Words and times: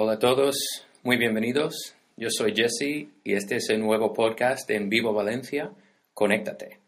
Hola 0.00 0.12
a 0.12 0.18
todos, 0.20 0.56
muy 1.02 1.16
bienvenidos. 1.16 1.96
Yo 2.16 2.28
soy 2.30 2.54
Jesse 2.54 3.08
y 3.24 3.34
este 3.34 3.56
es 3.56 3.68
el 3.68 3.80
nuevo 3.80 4.12
podcast 4.12 4.70
En 4.70 4.88
Vivo 4.88 5.12
Valencia. 5.12 5.72
Conéctate. 6.14 6.78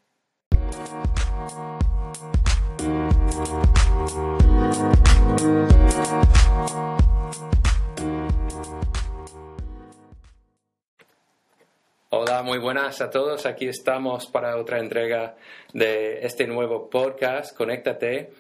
Hola, 12.11 12.45
muy 12.45 12.59
buenas 12.59 13.01
a 13.01 13.11
todos. 13.11 13.45
Aquí 13.45 13.67
estamos 13.67 14.29
para 14.29 14.57
otra 14.57 14.79
entrega 14.79 15.35
de 15.73 16.25
este 16.25 16.47
nuevo 16.47 16.89
podcast, 16.89 17.57
Conéctate. 17.57 18.31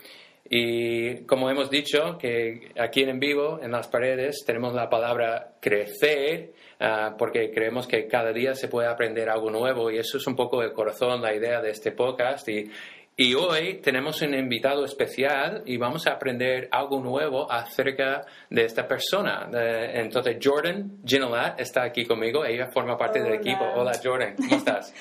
Y 0.52 1.26
como 1.26 1.48
hemos 1.48 1.70
dicho, 1.70 2.18
que 2.18 2.72
aquí 2.76 3.04
en 3.04 3.20
vivo, 3.20 3.60
en 3.62 3.70
las 3.70 3.86
paredes, 3.86 4.42
tenemos 4.44 4.74
la 4.74 4.90
palabra 4.90 5.52
crecer, 5.60 6.54
ah, 6.80 7.14
porque 7.16 7.52
creemos 7.52 7.86
que 7.86 8.08
cada 8.08 8.32
día 8.32 8.56
se 8.56 8.66
puede 8.66 8.88
aprender 8.88 9.30
algo 9.30 9.48
nuevo 9.48 9.92
y 9.92 9.98
eso 9.98 10.18
es 10.18 10.26
un 10.26 10.34
poco 10.34 10.60
el 10.64 10.72
corazón, 10.72 11.22
la 11.22 11.32
idea 11.32 11.62
de 11.62 11.70
este 11.70 11.92
podcast. 11.92 12.48
Y, 12.48 12.68
y 13.16 13.34
hoy 13.34 13.80
tenemos 13.80 14.22
un 14.22 14.34
invitado 14.34 14.84
especial 14.84 15.62
y 15.66 15.76
vamos 15.76 16.08
a 16.08 16.14
aprender 16.14 16.68
algo 16.72 17.00
nuevo 17.00 17.48
acerca 17.48 18.26
de 18.50 18.64
esta 18.64 18.88
persona. 18.88 19.48
Eh, 19.54 20.00
entonces, 20.00 20.36
Jordan 20.42 20.98
Ginolat 21.04 21.60
está 21.60 21.84
aquí 21.84 22.04
conmigo, 22.04 22.44
ella 22.44 22.66
forma 22.72 22.98
parte 22.98 23.22
del 23.22 23.34
equipo. 23.34 23.64
Hola, 23.76 23.92
Jordan, 24.02 24.34
¿cómo 24.34 24.56
estás? 24.56 24.92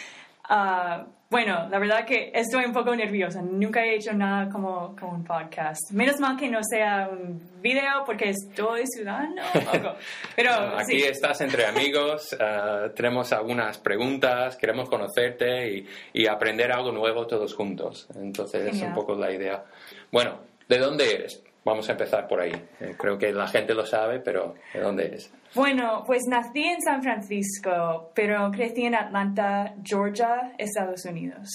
Uh, 0.48 1.10
bueno, 1.30 1.68
la 1.70 1.78
verdad 1.78 2.06
que 2.06 2.32
estoy 2.34 2.66
un 2.66 2.74
poco 2.74 2.96
nerviosa. 2.96 3.42
Nunca 3.42 3.86
he 3.86 3.96
hecho 3.96 4.14
nada 4.14 4.50
como, 4.50 4.96
como 4.96 5.14
un 5.14 5.24
podcast. 5.24 5.92
Menos 5.92 6.20
mal 6.20 6.36
que 6.36 6.50
no 6.50 6.60
sea 6.64 7.08
un 7.12 7.40
video 7.62 8.04
porque 8.04 8.30
estoy 8.30 8.86
sudando 8.88 9.42
un 9.54 9.66
poco. 9.66 9.96
Pero 10.36 10.52
aquí 10.76 11.04
estás 11.04 11.42
entre 11.42 11.68
amigos, 11.68 12.34
uh, 12.34 12.90
tenemos 12.96 13.32
algunas 13.32 13.78
preguntas, 13.78 14.56
queremos 14.56 14.90
conocerte 14.90 15.72
y, 15.72 15.88
y, 16.14 16.26
aprender 16.26 16.72
algo 16.72 16.92
nuevo 16.92 17.28
todos 17.28 17.54
juntos. 17.54 18.08
Entonces 18.16 18.74
es 18.74 18.82
un 18.82 18.96
poco 18.96 19.14
la 19.14 19.32
idea. 19.32 19.64
Bueno, 20.12 20.40
¿de 20.68 20.80
dónde 20.80 21.14
eres? 21.14 21.44
Vamos 21.64 21.88
a 21.90 21.92
empezar 21.92 22.28
por 22.28 22.42
ahí. 22.42 22.54
Eh, 22.80 22.96
creo 22.98 23.20
que 23.20 23.32
la 23.32 23.48
gente 23.48 23.76
lo 23.76 23.86
sabe, 23.86 24.20
pero 24.20 24.56
¿de 24.74 24.80
dónde 24.80 25.06
eres? 25.06 25.32
Bueno, 25.56 26.04
pues 26.06 26.24
nací 26.28 26.64
en 26.64 26.82
San 26.82 27.02
Francisco, 27.02 28.12
pero 28.14 28.52
crecí 28.52 28.86
en 28.86 28.96
Atlanta, 28.96 29.74
Georgia, 29.84 30.54
Estados 30.58 31.06
Unidos. 31.06 31.50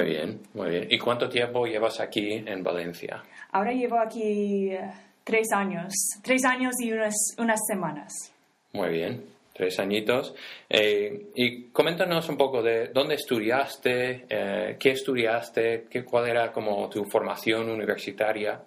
Muy 0.00 0.10
bien, 0.10 0.40
muy 0.52 0.70
bien. 0.70 0.86
¿Y 0.90 0.98
cuánto 0.98 1.28
tiempo 1.28 1.66
llevas 1.66 2.00
aquí 2.00 2.42
en 2.46 2.62
Valencia? 2.62 3.22
Ahora 3.52 3.72
llevo 3.72 3.98
aquí 3.98 4.70
eh, 4.72 4.90
tres 5.22 5.46
años, 5.52 5.94
tres 6.22 6.44
años 6.44 6.74
y 6.80 6.92
unas, 6.92 7.14
unas 7.38 7.60
semanas. 7.66 8.12
Muy 8.72 8.90
bien, 8.90 9.24
tres 9.54 9.78
añitos. 9.78 10.34
Eh, 10.68 11.30
y 11.34 11.68
coméntanos 11.68 12.28
un 12.28 12.36
poco 12.36 12.62
de 12.62 12.88
dónde 12.88 13.14
estudiaste, 13.14 14.26
eh, 14.28 14.76
qué 14.78 14.90
estudiaste, 14.90 15.86
qué, 15.88 16.04
cuál 16.04 16.28
era 16.28 16.52
como 16.52 16.90
tu 16.90 17.04
formación 17.04 17.70
universitaria. 17.70 18.60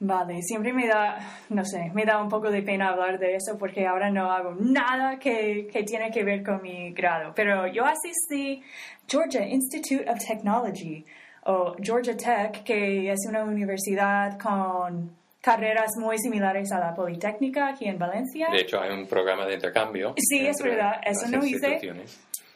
Vale, 0.00 0.42
siempre 0.42 0.72
me 0.72 0.86
da, 0.86 1.18
no 1.50 1.64
sé, 1.64 1.90
me 1.94 2.04
da 2.04 2.20
un 2.20 2.28
poco 2.28 2.50
de 2.50 2.62
pena 2.62 2.90
hablar 2.90 3.18
de 3.18 3.36
eso 3.36 3.56
porque 3.58 3.86
ahora 3.86 4.10
no 4.10 4.30
hago 4.30 4.54
nada 4.58 5.18
que, 5.18 5.68
que 5.72 5.82
tiene 5.84 6.10
que 6.10 6.24
ver 6.24 6.42
con 6.42 6.60
mi 6.62 6.92
grado. 6.92 7.32
Pero 7.34 7.66
yo 7.68 7.84
asistí 7.84 8.62
Georgia 9.08 9.46
Institute 9.46 10.04
of 10.10 10.18
Technology 10.18 11.04
o 11.44 11.74
Georgia 11.80 12.16
Tech, 12.16 12.64
que 12.64 13.10
es 13.10 13.20
una 13.28 13.44
universidad 13.44 14.38
con 14.38 15.10
carreras 15.40 15.90
muy 15.98 16.18
similares 16.18 16.72
a 16.72 16.78
la 16.80 16.94
Politécnica 16.94 17.68
aquí 17.68 17.86
en 17.86 17.98
Valencia. 17.98 18.48
De 18.50 18.62
hecho, 18.62 18.80
hay 18.80 18.90
un 18.90 19.06
programa 19.06 19.46
de 19.46 19.54
intercambio. 19.54 20.14
Sí, 20.16 20.46
es 20.46 20.56
verdad, 20.62 21.00
eso 21.04 21.28
no 21.28 21.44
hice. 21.44 21.80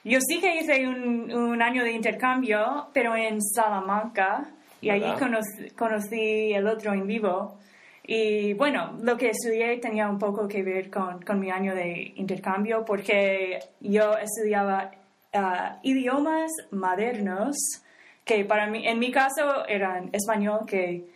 Yo 0.04 0.18
sí 0.20 0.40
que 0.40 0.56
hice 0.56 0.88
un, 0.88 1.30
un 1.32 1.62
año 1.62 1.84
de 1.84 1.92
intercambio, 1.92 2.88
pero 2.94 3.14
en 3.14 3.42
Salamanca 3.42 4.48
y 4.80 4.90
allí 4.90 5.12
conocí, 5.76 6.52
el 6.52 6.66
otro 6.66 6.92
en 6.92 7.06
vivo. 7.06 7.58
Y 8.06 8.54
bueno, 8.54 8.98
lo 9.02 9.16
que 9.16 9.30
estudié 9.30 9.76
tenía 9.78 10.08
un 10.08 10.18
poco 10.18 10.48
que 10.48 10.62
ver 10.62 10.90
con, 10.90 11.20
con 11.22 11.38
mi 11.38 11.50
año 11.50 11.74
de 11.74 12.12
intercambio 12.16 12.84
porque 12.84 13.58
yo 13.80 14.16
estudiaba 14.16 14.92
ah, 15.34 15.78
idiomas 15.82 16.50
modernos 16.70 17.56
que 18.28 18.44
para 18.44 18.66
mí, 18.66 18.86
en 18.86 18.98
mi 18.98 19.10
caso 19.10 19.66
eran 19.66 20.10
español, 20.12 20.60
que 20.66 21.06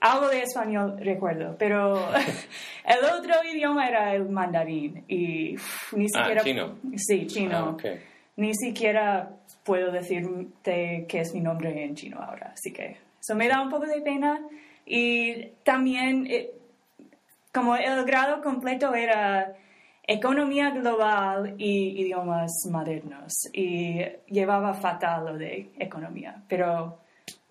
algo 0.00 0.28
de 0.28 0.42
español 0.42 0.98
recuerdo, 1.00 1.56
pero 1.58 1.96
el 2.84 3.04
otro 3.04 3.34
idioma 3.50 3.88
era 3.88 4.14
el 4.14 4.28
mandarín 4.28 5.04
y 5.08 5.56
ni 5.92 6.06
ah, 6.14 6.18
siquiera... 6.18 6.44
chino. 6.44 6.78
Sí, 6.96 7.26
chino. 7.26 7.78
Ah, 7.82 7.88
ni 8.36 8.54
siquiera 8.54 9.30
puedo 9.64 9.90
decirte 9.90 11.06
qué 11.08 11.20
es 11.20 11.34
mi 11.34 11.40
nombre 11.40 11.84
en 11.84 11.94
chino 11.94 12.20
ahora, 12.20 12.52
así 12.52 12.72
que 12.72 12.96
eso 13.28 13.36
me 13.36 13.46
da 13.46 13.60
un 13.60 13.68
poco 13.68 13.84
de 13.84 14.00
pena. 14.00 14.40
Y 14.86 15.48
también, 15.62 16.26
eh, 16.30 16.50
como 17.52 17.76
el 17.76 18.04
grado 18.04 18.40
completo 18.40 18.94
era 18.94 19.54
economía 20.06 20.70
global 20.70 21.54
y 21.58 22.00
idiomas 22.00 22.52
modernos. 22.70 23.34
Y 23.52 24.02
llevaba 24.28 24.72
fatal 24.72 25.26
lo 25.26 25.36
de 25.36 25.72
economía. 25.78 26.42
Pero 26.48 27.00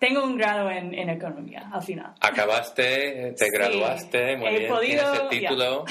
tengo 0.00 0.24
un 0.24 0.36
grado 0.36 0.68
en, 0.68 0.92
en 0.94 1.10
economía 1.10 1.70
al 1.72 1.82
final. 1.82 2.12
Acabaste, 2.20 3.34
te 3.38 3.50
graduaste, 3.50 4.36
muy 4.36 4.58
bien, 4.58 4.72
tienes 4.80 5.20
el 5.20 5.28
título. 5.28 5.84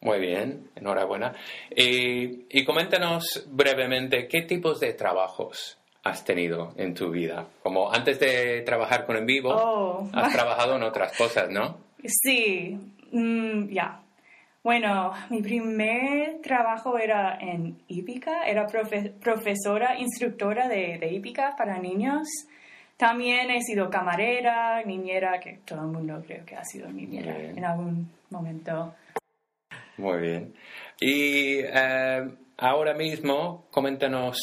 Muy 0.00 0.18
bien, 0.18 0.68
enhorabuena. 0.74 1.32
Y, 1.70 2.58
y 2.58 2.64
coméntanos 2.64 3.46
brevemente 3.52 4.26
qué 4.26 4.42
tipos 4.42 4.80
de 4.80 4.94
trabajos 4.94 5.78
has 6.02 6.24
tenido 6.24 6.72
en 6.76 6.94
tu 6.94 7.10
vida? 7.10 7.46
Como 7.62 7.92
antes 7.92 8.18
de 8.18 8.62
trabajar 8.62 9.06
con 9.06 9.16
En 9.16 9.26
Vivo, 9.26 9.50
oh. 9.50 10.08
has 10.12 10.32
trabajado 10.32 10.76
en 10.76 10.82
otras 10.82 11.16
cosas, 11.16 11.50
¿no? 11.50 11.78
Sí, 12.04 12.78
mm, 13.12 13.68
ya. 13.68 14.00
Bueno, 14.62 15.12
mi 15.30 15.42
primer 15.42 16.40
trabajo 16.40 16.96
era 16.96 17.36
en 17.40 17.82
hípica, 17.88 18.44
era 18.44 18.66
profesora, 18.66 19.98
instructora 19.98 20.68
de, 20.68 20.98
de 20.98 21.12
hípica 21.12 21.54
para 21.56 21.78
niños. 21.78 22.28
También 22.96 23.50
he 23.50 23.60
sido 23.62 23.90
camarera, 23.90 24.82
niñera, 24.84 25.40
que 25.40 25.58
todo 25.64 25.80
el 25.80 25.88
mundo 25.88 26.22
creo 26.24 26.44
que 26.44 26.54
ha 26.54 26.64
sido 26.64 26.88
niñera 26.92 27.36
en 27.36 27.64
algún 27.64 28.08
momento. 28.30 28.94
Muy 29.96 30.20
bien. 30.20 30.54
Y 31.00 31.58
eh, 31.58 32.30
ahora 32.58 32.94
mismo, 32.94 33.66
coméntanos 33.72 34.38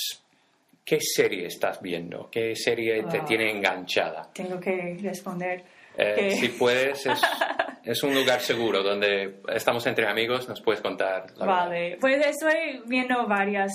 ¿Qué 0.89 0.97
serie 1.01 1.45
estás 1.45 1.79
viendo? 1.83 2.31
¿Qué 2.31 2.55
serie 2.55 3.03
te 3.03 3.19
ah. 3.19 3.23
tiene 3.23 3.51
enganchada? 3.51 4.27
Tengo 4.33 4.59
que 4.59 4.97
responder. 4.99 5.63
Eh, 5.95 6.31
si 6.31 6.47
puedes, 6.49 7.05
es, 7.83 8.01
un 8.01 8.15
lugar 8.15 8.41
seguro 8.41 8.81
donde 8.81 9.39
estamos 9.53 9.85
entre 9.85 10.07
amigos, 10.07 10.49
nos 10.49 10.59
puedes 10.61 10.81
contar. 10.81 11.27
vale, 11.37 11.97
pues 12.01 12.25
estoy 12.25 12.81
viendo 12.87 13.27
varias 13.27 13.71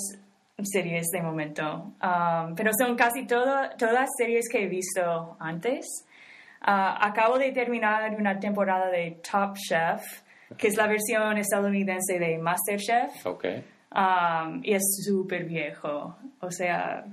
series 0.60 1.06
de 1.12 1.22
momento, 1.22 1.94
um, 2.02 2.52
pero 2.56 2.72
son 2.76 2.96
casi 2.96 3.24
todas 3.28 3.80
las 3.80 4.08
series 4.18 4.48
que 4.50 4.64
he 4.64 4.66
visto 4.66 5.36
antes. 5.38 5.86
Uh, 6.62 6.98
acabo 6.98 7.38
de 7.38 7.52
terminar 7.52 8.12
una 8.18 8.40
temporada 8.40 8.90
de 8.90 9.20
Top 9.22 9.56
Chef, 9.56 10.02
que 10.58 10.66
es 10.66 10.76
la 10.76 10.88
versión 10.88 11.38
estadounidense 11.38 12.18
de 12.18 12.38
MasterChef. 12.38 13.24
Okay. 13.24 13.62
Um, 13.94 14.60
y 14.64 14.74
es 14.74 14.82
súper 15.04 15.44
viejo. 15.44 16.16
O 16.40 16.50
sea, 16.50 17.04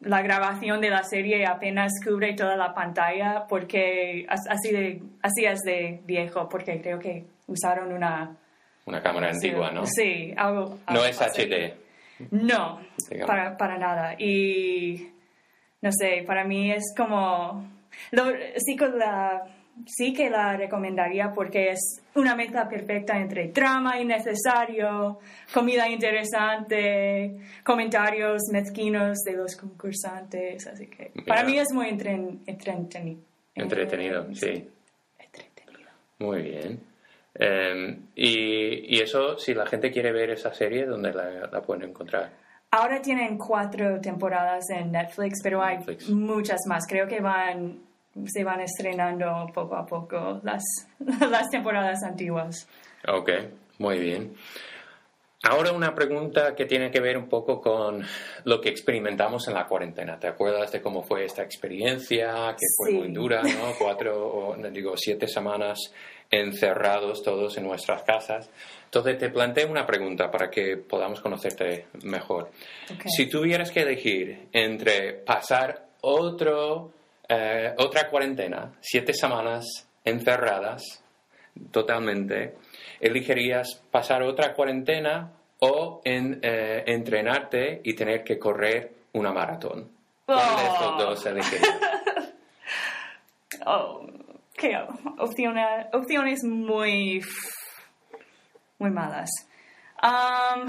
la 0.00 0.22
grabación 0.22 0.80
de 0.80 0.90
la 0.90 1.02
serie 1.02 1.46
apenas 1.46 1.92
cubre 2.04 2.34
toda 2.34 2.56
la 2.56 2.74
pantalla 2.74 3.46
porque 3.48 4.26
así, 4.28 4.70
de, 4.70 5.02
así 5.22 5.46
es 5.46 5.60
de 5.60 6.00
viejo, 6.04 6.48
porque 6.48 6.80
creo 6.80 6.98
que 6.98 7.24
usaron 7.46 7.92
una... 7.92 8.36
Una 8.84 9.02
cámara 9.02 9.30
antigua, 9.30 9.70
¿no? 9.72 9.84
Sí, 9.86 10.32
algo... 10.36 10.78
no 10.92 11.04
es 11.04 11.20
HD. 11.20 11.74
No, 12.30 12.80
para, 13.26 13.56
para, 13.56 13.78
nada. 13.78 14.14
Y 14.18 15.08
no 15.80 15.90
sé, 15.92 16.22
para 16.26 16.44
mí 16.44 16.70
es 16.70 16.94
como... 16.96 17.66
Lo, 18.10 18.24
sí, 18.58 18.76
con 18.76 18.98
la 18.98 19.42
sí 19.84 20.12
que 20.12 20.30
la 20.30 20.56
recomendaría 20.56 21.32
porque 21.32 21.70
es 21.70 22.02
una 22.14 22.34
mezcla 22.34 22.68
perfecta 22.68 23.18
entre 23.18 23.48
trama 23.48 24.00
innecesario, 24.00 25.18
comida 25.52 25.88
interesante, 25.88 27.36
comentarios 27.64 28.42
mezquinos 28.52 29.18
de 29.24 29.32
los 29.32 29.56
concursantes, 29.56 30.66
así 30.66 30.86
que 30.86 31.12
para 31.26 31.44
mí 31.44 31.58
es 31.58 31.72
muy 31.72 31.88
entretenido. 31.88 33.20
Entretenido, 33.54 34.34
sí. 34.34 34.68
Entretenido. 35.18 35.90
Muy 36.18 36.42
bien. 36.42 36.80
Em, 37.34 38.06
y, 38.14 38.96
y, 38.96 39.00
eso, 39.00 39.38
si 39.38 39.52
la 39.52 39.66
gente 39.66 39.90
quiere 39.90 40.10
ver 40.10 40.30
esa 40.30 40.54
serie, 40.54 40.86
¿dónde 40.86 41.12
la, 41.12 41.48
la 41.52 41.62
pueden 41.62 41.90
encontrar? 41.90 42.30
Ahora 42.70 43.00
tienen 43.00 43.36
cuatro 43.36 44.00
temporadas 44.00 44.70
en 44.70 44.92
Netflix, 44.92 45.40
pero 45.42 45.62
hay 45.62 45.78
muchas 46.08 46.60
más. 46.66 46.86
Creo 46.86 47.06
que 47.06 47.20
van 47.20 47.85
se 48.24 48.44
van 48.44 48.60
estrenando 48.60 49.46
poco 49.52 49.76
a 49.76 49.86
poco 49.86 50.40
las, 50.42 50.64
las 51.30 51.48
temporadas 51.50 52.02
antiguas. 52.02 52.68
Ok, 53.06 53.30
muy 53.78 53.98
bien. 53.98 54.34
Ahora 55.42 55.70
una 55.70 55.94
pregunta 55.94 56.54
que 56.56 56.64
tiene 56.64 56.90
que 56.90 56.98
ver 56.98 57.16
un 57.16 57.28
poco 57.28 57.60
con 57.60 58.04
lo 58.44 58.60
que 58.60 58.68
experimentamos 58.68 59.46
en 59.46 59.54
la 59.54 59.66
cuarentena. 59.66 60.18
¿Te 60.18 60.26
acuerdas 60.26 60.72
de 60.72 60.80
cómo 60.80 61.02
fue 61.02 61.24
esta 61.24 61.42
experiencia? 61.42 62.56
Que 62.58 62.66
fue 62.76 62.90
muy 62.90 63.12
dura, 63.12 63.42
¿no? 63.42 63.72
Cuatro, 63.78 64.26
o, 64.26 64.56
digo, 64.70 64.94
siete 64.96 65.28
semanas 65.28 65.78
encerrados 66.30 67.22
todos 67.22 67.56
en 67.58 67.64
nuestras 67.64 68.02
casas. 68.02 68.50
Entonces 68.86 69.18
te 69.18 69.28
planteo 69.28 69.70
una 69.70 69.86
pregunta 69.86 70.30
para 70.30 70.50
que 70.50 70.78
podamos 70.78 71.20
conocerte 71.20 71.86
mejor. 72.02 72.50
Si 73.06 73.28
tuvieras 73.28 73.70
que 73.70 73.82
elegir 73.82 74.48
entre 74.52 75.12
pasar 75.12 75.90
otro, 76.00 76.92
eh, 77.28 77.74
otra 77.78 78.08
cuarentena, 78.08 78.72
siete 78.80 79.12
semanas 79.12 79.64
encerradas 80.04 81.02
totalmente, 81.70 82.56
elegirías 83.00 83.82
pasar 83.90 84.22
otra 84.22 84.54
cuarentena 84.54 85.32
o 85.60 86.00
en, 86.04 86.38
eh, 86.42 86.84
entrenarte 86.86 87.80
y 87.82 87.94
tener 87.94 88.22
que 88.22 88.38
correr 88.38 88.92
una 89.12 89.32
maratón. 89.32 89.90
¿Cuál 90.26 90.56
de 90.56 90.64
estos 90.64 90.92
oh. 90.92 91.02
dos 91.02 91.26
elegirías? 91.26 91.80
oh, 93.66 94.06
qué 94.54 94.78
opciones, 95.18 95.86
opciones 95.92 96.44
muy, 96.44 97.22
muy 98.78 98.90
malas. 98.90 99.30
Um, 100.02 100.68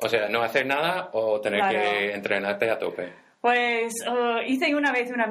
o 0.00 0.08
sea, 0.08 0.28
no 0.28 0.42
hacer 0.42 0.66
nada 0.66 1.10
o 1.12 1.40
tener 1.40 1.68
que 1.68 2.14
entrenarte 2.14 2.70
a 2.70 2.78
tope. 2.78 3.27
Pues 3.40 3.94
uh, 4.04 4.40
hice 4.44 4.74
una 4.74 4.90
vez 4.90 5.12
una 5.12 5.30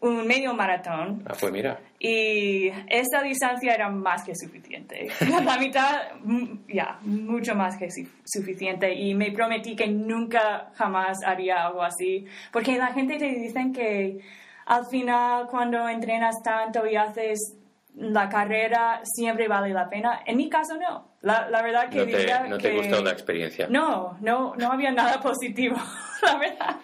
un 0.00 0.26
medio 0.26 0.52
maratón. 0.52 1.22
Ah, 1.26 1.34
pues 1.40 1.50
mira. 1.50 1.80
Y 1.98 2.68
esta 2.86 3.22
distancia 3.22 3.72
era 3.72 3.88
más 3.88 4.24
que 4.24 4.34
suficiente. 4.34 5.08
La 5.44 5.56
mitad, 5.56 6.02
mm, 6.22 6.66
ya, 6.68 6.98
mucho 7.02 7.54
más 7.54 7.78
que 7.78 7.88
suficiente. 8.24 8.92
Y 8.92 9.14
me 9.14 9.32
prometí 9.32 9.74
que 9.74 9.88
nunca 9.88 10.70
jamás 10.74 11.16
haría 11.24 11.66
algo 11.66 11.82
así. 11.82 12.26
Porque 12.52 12.76
la 12.76 12.88
gente 12.88 13.16
te 13.16 13.26
dice 13.26 13.72
que 13.74 14.18
al 14.66 14.84
final 14.90 15.46
cuando 15.48 15.88
entrenas 15.88 16.34
tanto 16.44 16.86
y 16.86 16.96
haces 16.96 17.56
la 17.94 18.28
carrera 18.28 19.00
siempre 19.02 19.48
vale 19.48 19.72
la 19.72 19.88
pena. 19.88 20.20
En 20.26 20.36
mi 20.36 20.50
caso 20.50 20.76
no. 20.76 21.16
La, 21.22 21.48
la 21.48 21.62
verdad 21.62 21.88
que 21.88 22.04
no 22.04 22.04
te, 22.04 22.48
no 22.50 22.58
te 22.58 22.76
gustó 22.76 23.02
la 23.02 23.12
experiencia. 23.12 23.66
No, 23.70 24.18
no, 24.20 24.54
no 24.56 24.70
había 24.70 24.92
nada 24.92 25.20
positivo, 25.20 25.76
la 26.22 26.36
verdad. 26.36 26.76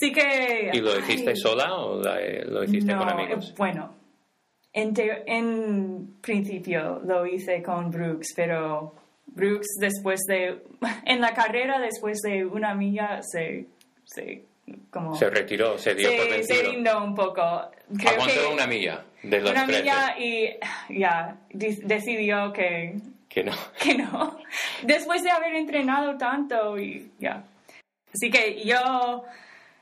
Así 0.00 0.12
que... 0.12 0.70
¿Y 0.72 0.80
lo 0.80 0.96
hiciste 0.96 1.34
sola 1.34 1.74
o 1.74 2.00
lo 2.00 2.64
hiciste 2.64 2.94
con 2.94 3.08
amigos? 3.08 3.52
Bueno, 3.56 3.92
en, 4.72 4.94
en 5.26 6.20
principio 6.20 7.00
lo 7.04 7.26
hice 7.26 7.60
con 7.64 7.90
Brooks, 7.90 8.28
pero 8.36 8.94
Brooks 9.26 9.66
después 9.80 10.20
de... 10.28 10.62
En 11.04 11.20
la 11.20 11.34
carrera, 11.34 11.80
después 11.80 12.18
de 12.22 12.44
una 12.46 12.74
milla, 12.74 13.20
se... 13.22 13.66
se 14.04 14.44
como, 14.90 15.16
se 15.16 15.30
retiró, 15.30 15.78
se 15.78 15.94
dio 15.94 16.10
por 16.16 16.28
vencido. 16.28 16.60
Se 16.60 16.68
rindó 16.68 17.02
un 17.02 17.14
poco. 17.14 17.40
Aguantó 17.40 18.52
una 18.52 18.66
milla 18.66 19.02
de 19.22 19.40
los 19.40 19.50
Una 19.50 19.66
milla 19.66 20.14
y 20.18 20.50
ya, 20.90 21.38
decidió 21.50 22.52
que... 22.52 22.96
Que 23.28 23.42
no. 23.42 23.52
Que 23.82 23.94
no. 23.96 24.38
Después 24.82 25.24
de 25.24 25.30
haber 25.30 25.54
entrenado 25.56 26.16
tanto 26.16 26.78
y 26.78 27.10
ya. 27.18 27.42
Así 28.12 28.30
que 28.30 28.62
yo 28.64 29.24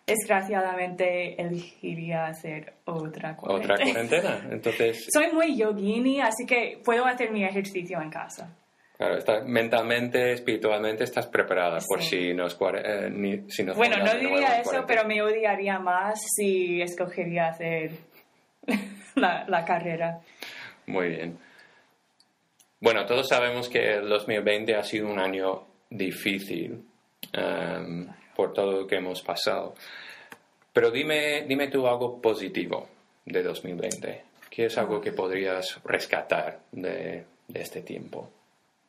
desgraciadamente 0.07 1.41
elegiría 1.41 2.27
hacer 2.27 2.75
otra 2.85 3.37
cuarentena. 3.37 3.75
Otra 3.75 3.85
cuarentena, 3.85 4.49
entonces... 4.51 5.07
Soy 5.13 5.33
muy 5.33 5.57
yogini, 5.57 6.21
así 6.21 6.47
que 6.47 6.81
puedo 6.85 7.05
hacer 7.05 7.33
mi 7.33 7.45
ejercicio 7.45 8.01
en 8.01 8.11
casa. 8.11 8.57
Claro, 8.97 9.19
mentalmente, 9.45 10.33
espiritualmente 10.33 11.05
estás 11.05 11.27
preparada 11.27 11.81
por 11.87 12.01
si 12.01 12.33
nos, 12.33 12.57
eh, 12.83 13.11
ni, 13.13 13.51
si 13.51 13.63
nos 13.63 13.77
Bueno, 13.77 13.99
no 13.99 14.15
diría 14.15 14.61
eso, 14.61 14.85
pero 14.87 15.05
me 15.05 15.21
odiaría 15.21 15.79
más 15.79 16.19
si 16.35 16.81
escogería 16.81 17.49
hacer 17.49 17.91
la, 19.17 19.45
la, 19.47 19.65
carrera. 19.67 20.21
Muy 20.87 21.09
bien. 21.09 21.39
Bueno, 22.81 23.05
todos 23.05 23.29
sabemos 23.29 23.69
que 23.69 23.97
el 23.97 24.09
2020 24.09 24.75
ha 24.77 24.83
sido 24.83 25.09
un 25.09 25.19
año 25.19 25.67
difícil. 25.91 26.83
Um, 27.37 28.07
por 28.37 28.53
todo 28.53 28.81
lo 28.81 28.87
que 28.87 28.97
hemos 28.97 29.23
pasado. 29.23 29.75
Pero 30.73 30.91
dime, 30.91 31.45
dime 31.49 31.69
tú 31.69 31.87
algo 31.87 32.21
positivo 32.21 32.87
de 33.25 33.43
2020. 33.43 34.25
¿Qué 34.51 34.67
es 34.67 34.79
algo 34.79 35.01
que 35.01 35.13
podrías 35.13 35.81
rescatar 35.85 36.61
de, 36.73 37.25
este 37.53 37.81
tiempo? 37.81 38.29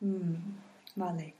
Mm, 0.00 0.34
vale. 0.96 1.34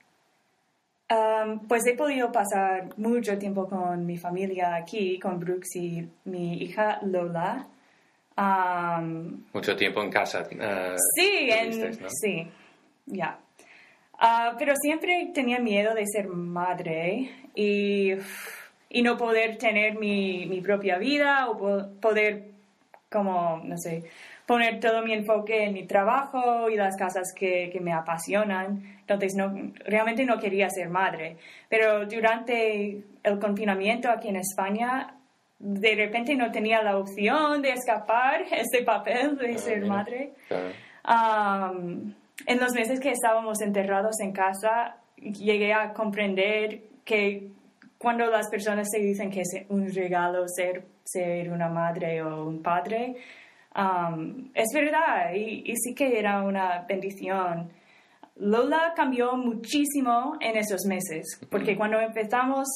pues 1.68 1.86
he 1.86 1.94
podido 1.94 2.30
pasar 2.32 2.88
mucho 2.98 3.38
tiempo 3.38 3.68
con 3.68 4.04
mi 4.04 4.16
familia 4.16 4.74
aquí, 4.74 5.18
con 5.18 5.38
Brooks 5.38 5.76
y 5.76 6.08
mi 6.24 6.54
hija 6.62 6.98
Lola. 7.02 7.66
mucho 9.52 9.76
tiempo 9.76 10.02
en 10.02 10.10
casa. 10.10 10.46
Uh, 10.50 10.96
sí, 11.14 11.50
sí, 12.08 12.46
ya. 13.06 13.38
Ah, 14.18 14.56
pero 14.58 14.74
siempre 14.76 15.30
tenía 15.32 15.60
miedo 15.60 15.94
de 15.94 16.04
ser 16.06 16.26
madre 16.26 17.30
y, 17.54 18.14
y 18.90 19.02
no 19.02 19.16
poder 19.16 19.56
tener 19.58 19.96
mi, 19.96 20.44
mi, 20.46 20.60
propia 20.60 20.98
vida 20.98 21.48
o 21.48 21.56
poder, 22.00 22.50
como, 23.08 23.60
no 23.64 23.78
sé, 23.78 24.02
poner 24.44 24.80
todo 24.80 25.02
mi 25.02 25.12
enfoque 25.12 25.64
en 25.64 25.72
mi 25.72 25.86
trabajo 25.86 26.68
y 26.68 26.74
las 26.74 26.96
cosas 26.98 27.32
que, 27.32 27.70
que 27.72 27.78
me 27.78 27.92
apasionan. 27.92 28.82
Entonces, 29.00 29.36
no, 29.36 29.72
realmente 29.84 30.24
no 30.24 30.40
quería 30.40 30.68
ser 30.68 30.88
madre. 30.88 31.36
Pero 31.68 32.04
durante 32.06 33.04
el 33.22 33.38
confinamiento 33.38 34.10
aquí 34.10 34.28
en 34.28 34.36
España, 34.36 35.14
de 35.60 35.94
repente 35.94 36.34
no 36.34 36.50
tenía 36.50 36.82
la 36.82 36.98
opción 36.98 37.62
de 37.62 37.70
escapar 37.70 38.46
ese 38.50 38.82
papel 38.84 39.38
de 39.38 39.54
ah, 39.54 39.58
ser 39.58 39.86
madre 39.86 40.32
en 42.46 42.60
los 42.60 42.72
meses 42.72 43.00
que 43.00 43.10
estábamos 43.10 43.60
enterrados 43.60 44.20
en 44.20 44.32
casa, 44.32 44.96
llegué 45.16 45.72
a 45.72 45.92
comprender 45.92 46.82
que 47.04 47.50
cuando 47.98 48.26
las 48.26 48.48
personas 48.48 48.88
se 48.90 49.00
dicen 49.00 49.30
que 49.30 49.40
es 49.40 49.66
un 49.68 49.92
regalo 49.92 50.46
ser, 50.46 50.84
ser 51.02 51.50
una 51.50 51.68
madre 51.68 52.22
o 52.22 52.46
un 52.46 52.62
padre, 52.62 53.16
um, 53.76 54.50
es 54.54 54.68
verdad 54.72 55.34
y, 55.34 55.74
sí 55.76 55.94
que 55.94 56.18
era 56.18 56.42
una 56.42 56.84
bendición. 56.88 57.70
Lola 58.36 58.92
cambió 58.94 59.36
muchísimo 59.36 60.36
en 60.40 60.56
esos 60.56 60.84
meses, 60.86 61.40
porque 61.50 61.76
cuando 61.76 61.98
empezamos 61.98 62.68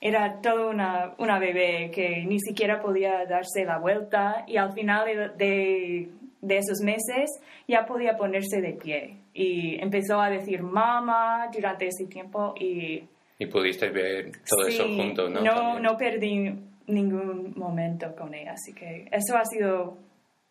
era 0.00 0.40
toda 0.40 0.70
una, 0.70 1.14
una 1.18 1.38
bebé 1.38 1.90
que 1.94 2.24
ni 2.24 2.40
siquiera 2.40 2.80
podía 2.80 3.26
darse 3.26 3.64
la 3.64 3.78
vuelta 3.78 4.44
y 4.48 4.56
al 4.56 4.72
final 4.72 5.04
de 5.06 5.28
de 5.36 6.08
esos 6.48 6.80
meses 6.80 7.30
ya 7.68 7.86
podía 7.86 8.16
ponerse 8.16 8.60
de 8.60 8.72
pie 8.72 9.16
y 9.32 9.80
empezó 9.80 10.20
a 10.20 10.28
decir 10.28 10.62
mamá 10.62 11.48
durante 11.52 11.86
ese 11.86 12.06
tiempo 12.06 12.54
y... 12.58 13.04
Y 13.38 13.46
pudiste 13.46 13.90
ver 13.90 14.32
todo 14.48 14.66
eso 14.66 14.84
juntos, 14.84 15.30
¿no? 15.30 15.40
No, 15.40 15.78
no 15.80 15.96
perdí 15.96 16.52
ningún 16.86 17.54
momento 17.56 18.14
con 18.14 18.34
ella, 18.34 18.52
así 18.52 18.72
que 18.72 19.08
eso 19.10 19.36
ha 19.36 19.44
sido, 19.44 19.96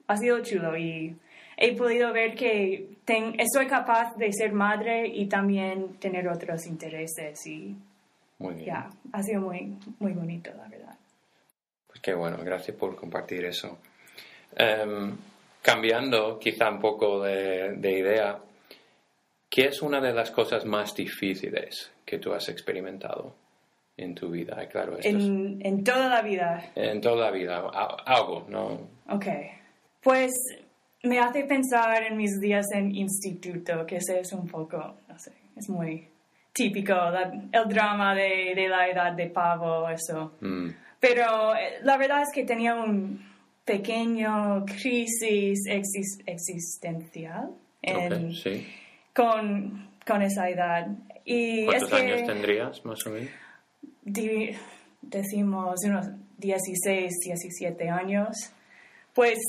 ha 0.07 0.17
sido 0.17 0.41
chulo 0.41 0.77
y 0.77 1.15
he 1.57 1.75
podido 1.75 2.11
ver 2.11 2.35
que 2.35 2.87
ten, 3.05 3.35
estoy 3.39 3.67
capaz 3.67 4.15
de 4.15 4.31
ser 4.33 4.51
madre 4.51 5.07
y 5.07 5.27
también 5.27 5.95
tener 5.99 6.27
otros 6.27 6.65
intereses 6.65 7.45
y 7.45 7.75
muy 8.39 8.55
bien. 8.55 8.65
ya, 8.67 8.89
ha 9.13 9.23
sido 9.23 9.41
muy, 9.41 9.77
muy 9.99 10.13
bonito, 10.13 10.51
la 10.55 10.67
verdad. 10.67 10.95
Pues 11.87 12.01
qué 12.01 12.13
bueno, 12.13 12.37
gracias 12.43 12.75
por 12.75 12.95
compartir 12.95 13.45
eso. 13.45 13.77
Em, 14.55 15.15
cambiando 15.61 16.39
quizá 16.39 16.69
un 16.69 16.79
poco 16.79 17.23
de, 17.23 17.77
idea, 17.81 18.39
¿qué 19.49 19.65
es 19.65 19.81
una 19.81 20.01
de 20.01 20.13
las 20.13 20.31
cosas 20.31 20.65
más 20.65 20.95
difíciles 20.95 21.91
que 22.05 22.17
tú 22.17 22.33
has 22.33 22.49
experimentado 22.49 23.35
en 23.97 24.15
tu 24.15 24.29
vida? 24.31 24.67
Claro, 24.67 24.97
en, 25.01 25.59
en, 25.63 25.83
toda 25.83 26.09
la 26.09 26.21
vida. 26.21 26.71
En 26.75 26.99
toda 27.01 27.29
la 27.29 27.31
vida, 27.31 27.63
algo, 28.05 28.45
¿no? 28.49 28.89
Ok. 29.09 29.25
Pues 30.01 30.31
me 31.03 31.19
hace 31.19 31.43
pensar 31.43 32.03
en 32.03 32.17
mis 32.17 32.39
días 32.39 32.65
en 32.73 32.95
instituto, 32.95 33.85
que 33.85 33.97
ese 33.97 34.19
es 34.19 34.33
un 34.33 34.47
poco, 34.47 34.77
no 35.07 35.19
sé, 35.19 35.31
es 35.55 35.69
muy 35.69 36.07
típico, 36.53 36.93
el 37.51 37.67
drama 37.69 38.15
de, 38.15 38.53
de, 38.55 38.67
la 38.67 38.87
edad 38.87 39.13
de 39.13 39.27
pavo, 39.27 39.87
eso. 39.89 40.33
Mm. 40.41 40.69
Pero 40.99 41.55
eh, 41.55 41.79
la 41.83 41.97
verdad 41.97 42.21
es 42.21 42.29
que 42.33 42.43
tenía 42.43 42.75
un 42.75 43.30
pequeño 43.71 44.65
crisis 44.65 45.59
existencial 46.25 47.49
con, 49.13 49.89
con, 50.05 50.21
esa 50.21 50.49
edad. 50.49 50.87
Y 51.23 51.65
¿Cuántos 51.65 51.93
años 51.93 52.23
tendrías, 52.25 52.85
más 52.85 53.05
o 53.05 53.11
menos? 53.11 53.29
decimos 55.01 55.75
unos 55.85 56.07
16, 56.37 57.11
17 57.25 57.89
años. 57.89 58.35
Pues 59.13 59.39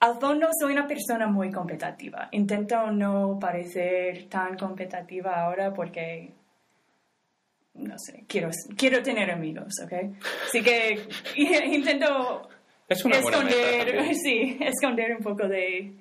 al 0.00 0.18
fondo 0.20 0.48
soy 0.58 0.72
una 0.72 0.86
persona 0.86 1.26
muy 1.26 1.50
competitiva. 1.50 2.28
Intento 2.32 2.90
no 2.90 3.38
parecer 3.40 4.28
tan 4.28 4.56
competitiva 4.56 5.40
ahora 5.42 5.72
porque, 5.72 6.32
no 7.74 7.94
sé, 7.98 8.24
quiero, 8.26 8.50
quiero 8.76 9.02
tener 9.02 9.30
amigos, 9.30 9.72
¿ok? 9.84 9.92
Así 10.48 10.62
que 10.62 11.06
intento 11.66 12.48
esconder, 12.92 14.14
sí, 14.22 14.58
esconder 14.60 15.16
un 15.16 15.22
poco 15.22 15.48
de, 15.48 15.92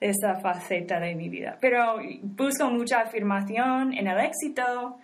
de 0.00 0.08
esa 0.08 0.36
faceta 0.40 1.00
de 1.00 1.14
mi 1.14 1.28
vida. 1.28 1.56
Pero 1.60 1.98
busco 2.22 2.70
mucha 2.70 3.00
afirmación 3.00 3.92
en 3.94 4.06
el 4.06 4.20
éxito 4.20 4.98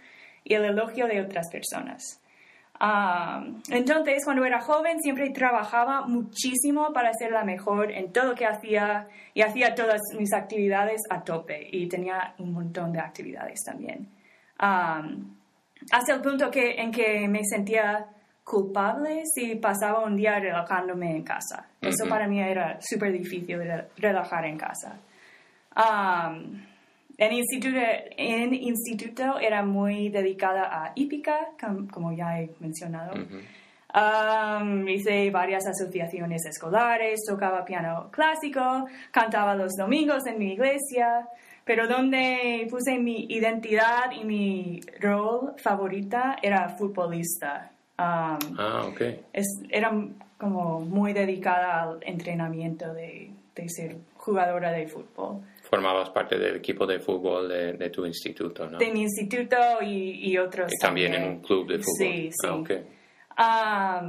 y 0.44 0.54
el 0.54 0.64
elogio 0.64 1.06
de 1.06 1.20
otras 1.20 1.48
personas. 1.50 2.20
entonces, 3.70 4.24
cuando 4.24 4.44
era 4.44 4.60
joven, 4.60 4.98
siempre 5.00 5.30
trabajaba 5.30 6.06
muchísimo 6.06 6.92
para 6.92 7.12
ser 7.12 7.30
la 7.30 7.44
mejor 7.44 7.92
en 7.92 8.12
todo 8.12 8.30
lo 8.30 8.34
que 8.34 8.46
hacía 8.46 9.06
y 9.34 9.42
hacía 9.42 9.74
todas 9.74 10.00
mis 10.18 10.32
actividades 10.32 11.02
a 11.10 11.22
tope 11.22 11.68
y 11.70 11.88
tenía 11.88 12.34
un 12.38 12.52
montón 12.52 12.92
de 12.92 13.00
actividades 13.00 13.60
también. 13.64 14.08
hasta 14.58 16.14
el 16.14 16.20
punto 16.20 16.50
que, 16.50 16.80
en 16.80 16.90
que 16.90 17.28
me 17.28 17.44
sentía 17.44 18.06
culpable 18.50 19.22
si 19.32 19.54
pasaba 19.54 20.04
un 20.04 20.16
día 20.16 20.40
relajándome 20.40 21.12
en 21.12 21.22
casa. 21.22 21.68
Eso 21.80 22.08
para 22.08 22.26
mí 22.26 22.40
era 22.40 22.78
súper 22.80 23.12
difícil 23.12 23.60
relajar 23.96 24.44
en 24.44 24.58
casa. 24.58 24.98
en, 27.16 27.32
instituto, 27.32 27.78
en 28.16 28.52
instituto 28.52 29.38
era 29.38 29.64
muy 29.64 30.08
dedicada 30.08 30.64
a 30.64 30.92
hípica, 30.96 31.50
como 31.92 32.12
ya 32.12 32.40
he 32.40 32.50
mencionado. 32.58 33.12
hice 34.88 35.30
varias 35.30 35.64
asociaciones 35.68 36.44
escolares, 36.44 37.20
tocaba 37.24 37.64
piano 37.64 38.10
clásico, 38.10 38.88
cantaba 39.12 39.54
los 39.54 39.76
domingos 39.76 40.26
en 40.26 40.38
mi 40.40 40.54
iglesia, 40.54 41.28
pero 41.64 41.86
donde 41.86 42.66
puse 42.68 42.98
mi 42.98 43.26
identidad 43.28 44.10
y 44.10 44.24
mi 44.24 44.80
rol 45.00 45.54
favorita 45.56 46.36
era 46.42 46.68
futbolista 46.70 47.69
ah, 48.00 48.86
ok. 48.86 49.00
era 49.68 49.92
como 50.38 50.80
muy 50.80 51.12
dedicada 51.12 51.82
al 51.82 51.98
entrenamiento 52.02 52.92
de, 52.94 53.30
ser 53.68 53.96
jugadora 54.16 54.72
de 54.72 54.86
fútbol. 54.86 55.42
Formabas 55.62 56.10
parte 56.10 56.38
del 56.38 56.56
equipo 56.56 56.86
de 56.86 56.98
fútbol 56.98 57.48
de, 57.48 57.90
tu 57.90 58.06
instituto, 58.06 58.68
¿no? 58.68 58.78
De 58.78 58.90
mi 58.90 59.02
instituto 59.02 59.56
y, 59.82 60.36
otros. 60.38 60.72
Y 60.72 60.78
también, 60.78 61.14
en 61.14 61.24
un 61.24 61.40
club 61.40 61.68
de 61.68 61.78
fútbol. 61.78 61.96
Sí, 61.98 62.30
sí. 62.32 62.74
Ah, 63.36 64.02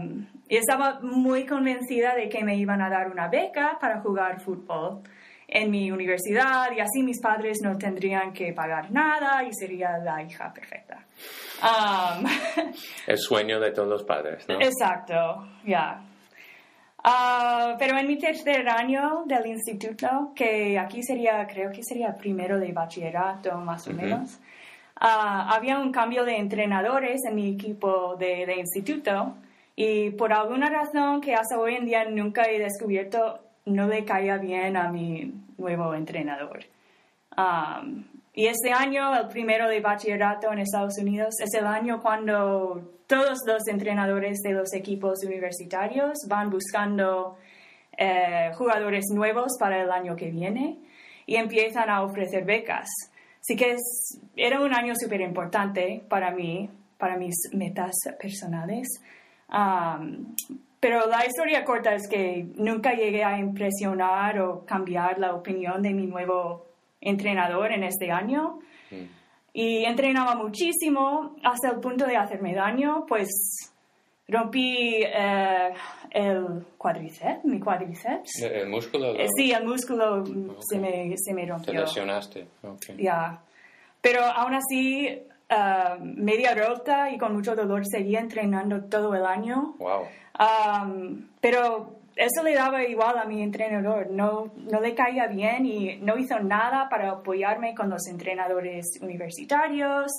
y 0.50 0.55
estaba 0.55 1.00
muy 1.01 1.45
convencida 1.45 2.15
de 2.15 2.27
que 2.27 2.43
me 2.43 2.57
iban 2.57 2.81
a 2.81 2.89
dar 2.89 3.10
una 3.10 3.27
beca 3.27 3.77
para 3.79 4.01
jugar 4.01 4.41
fútbol 4.41 5.01
en 5.53 5.70
mi 5.70 5.91
universidad 5.91 6.72
y 6.72 6.79
así 6.79 7.03
mis 7.03 7.20
padres 7.20 7.60
no 7.62 7.77
tendrían 7.77 8.31
que 8.31 8.53
pagar 8.53 8.89
nada 8.89 9.43
y 9.43 9.53
sería 9.53 9.98
la 9.98 10.24
hija 10.24 10.51
perfecta. 10.53 11.05
Um, 11.62 12.25
El 13.08 13.17
sueño 13.17 13.60
de 13.60 13.72
todos 13.72 13.89
los 13.89 14.03
padres, 14.03 14.48
¿no? 14.48 14.55
Exacto, 14.62 15.46
ya. 15.65 16.01
Ah, 17.03 17.75
pero 17.77 17.98
en 17.98 18.08
mi 18.08 18.17
tercer 18.17 18.70
año 18.70 19.24
del 19.25 19.48
instituto, 19.48 20.31
que 20.34 20.79
aquí 20.79 21.03
sería, 21.03 21.46
creo 21.48 21.70
que 21.72 21.84
sería 21.84 22.15
primero 22.15 22.58
de 22.58 22.72
bachillerato 22.72 23.58
más 23.58 23.86
o 23.88 23.93
menos, 23.93 24.39
ah, 24.96 25.53
había 25.53 25.79
un 25.79 25.91
cambio 25.91 26.24
de 26.24 26.38
entrenadores 26.38 27.22
en 27.27 27.36
mi 27.36 27.50
equipo 27.50 28.15
de, 28.15 28.46
de 28.46 28.55
instituto 28.55 29.36
y 29.75 30.12
por 30.12 30.31
alguna 30.31 30.70
razón 30.70 31.20
que 31.20 31.34
hasta 31.34 31.60
hoy 31.60 31.75
en 31.75 31.86
día 31.86 32.05
nunca 32.05 32.43
he 32.43 32.60
descubierto, 32.60 33.39
no 33.65 33.88
le 33.88 34.06
caía 34.06 34.38
bien 34.38 34.77
a 34.77 34.91
mi 34.91 35.34
nuevo 35.58 35.94
entrenador. 35.94 36.65
Um, 37.38 38.06
y 38.34 38.48
este 38.48 38.72
año, 38.72 39.15
el 39.15 39.27
primero 39.27 39.68
de 39.68 39.82
bachillerato 39.82 40.51
en 40.51 40.60
Estados 40.60 40.98
Unidos, 40.98 41.36
es 41.39 41.53
el 41.53 41.68
año 41.68 42.01
cuando 42.01 43.00
todos 43.08 43.39
los 43.46 43.68
entrenadores 43.68 44.39
de 44.41 44.53
los 44.53 44.74
equipos 44.74 45.24
universitarios 45.25 46.18
van 46.30 46.50
buscando 46.50 47.38
eh, 47.98 48.51
jugadores 48.56 49.06
nuevos 49.13 49.58
para 49.60 49.82
el 49.82 49.91
año 49.91 50.15
que 50.15 50.32
viene 50.32 50.80
y 51.25 51.36
empiezan 51.36 51.89
a 51.89 52.03
ofrecer 52.03 52.46
becas. 52.46 52.88
Así 53.41 53.58
que 53.58 53.75
era 54.38 54.62
un 54.62 54.74
año 54.74 54.94
súper 54.96 55.20
importante 55.22 56.03
para 56.08 56.32
mí, 56.32 56.70
para 56.98 57.18
mis 57.18 57.36
metas 57.51 57.91
personales. 58.18 58.88
Um, 59.50 60.34
pero 60.81 61.07
la 61.07 61.23
historia 61.25 61.63
corta 61.63 61.93
es 61.93 62.09
que 62.09 62.47
nunca 62.55 62.93
llegué 62.93 63.23
a 63.23 63.38
impresionar 63.38 64.39
o 64.41 64.65
cambiar 64.65 65.19
la 65.19 65.35
opinión 65.35 65.83
de 65.83 65.91
mi 65.91 66.07
nuevo 66.07 66.65
entrenador 67.00 67.71
en 67.71 67.83
este 67.83 68.11
año. 68.11 68.59
Mm. 68.89 69.05
Y 69.53 69.85
entrenaba 69.85 70.33
muchísimo 70.33 71.35
hasta 71.43 71.69
el 71.69 71.79
punto 71.79 72.07
de 72.07 72.17
hacerme 72.17 72.55
daño, 72.55 73.05
pues 73.07 73.29
rompí 74.27 75.03
eh, 75.03 75.73
el 76.09 76.65
cuádriceps, 76.79 77.45
mi 77.45 77.59
cuádriceps. 77.59 78.41
¿El 78.41 78.69
músculo? 78.69 79.13
Eh, 79.15 79.27
sí, 79.38 79.51
el 79.51 79.63
músculo 79.63 80.23
se, 80.61 80.79
me, 80.79 81.13
se 81.15 81.33
me 81.35 81.45
rompió. 81.45 81.73
Te 81.73 81.79
lesionaste, 81.79 82.47
Ya. 82.97 83.39
Pero 84.01 84.23
aún 84.23 84.55
así, 84.55 85.21
eh, 85.51 86.00
media 86.00 86.55
rota 86.55 87.12
y 87.12 87.17
con 87.17 87.34
mucho 87.34 87.55
dolor, 87.55 87.86
seguía 87.86 88.20
entrenando 88.20 88.86
todo 88.86 89.13
el 89.13 89.25
año. 89.25 89.75
Wow 89.77 90.08
pero 91.39 92.01
eso 92.15 92.43
le 92.43 92.53
daba 92.53 92.84
igual 92.84 93.17
a 93.17 93.25
mi 93.25 93.41
entrenador, 93.41 94.10
no, 94.12 94.51
no 94.55 94.81
le 94.81 94.93
caía 94.96 95.27
bien 95.27 95.65
y 95.65 95.98
no 95.98 96.17
hizo 96.17 96.39
nada 96.39 96.89
para 96.89 97.12
apoyarme 97.12 97.74
con 97.74 97.89
los 97.89 98.08
entrenadores 98.08 99.00
universitarios. 99.01 100.12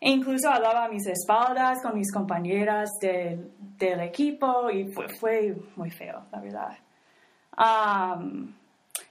E 0.00 0.10
incluso 0.10 0.50
hablaba 0.50 0.86
a 0.86 0.88
mis 0.88 1.06
espaldas 1.06 1.80
con 1.80 1.96
mis 1.96 2.12
compañeras 2.12 2.90
del 3.00 4.00
equipo 4.00 4.68
y 4.68 4.92
fue, 4.92 5.08
fue, 5.08 5.54
muy 5.76 5.90
feo, 5.90 6.24
la 6.32 6.40
verdad. 6.40 6.76